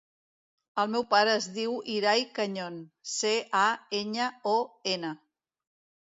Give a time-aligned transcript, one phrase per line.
[0.83, 2.79] El meu pare es diu Irai Cañon:
[3.15, 3.65] ce, a,
[3.99, 4.55] enya, o,
[4.95, 5.13] ena.